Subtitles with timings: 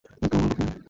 [0.05, 0.71] একদম আমার বুকে।